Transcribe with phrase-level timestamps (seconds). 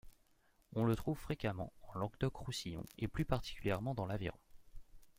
[0.73, 4.39] On le trouve fréquemment en Languedoc-Roussillon et plus particulièrement dans l'Aveyron.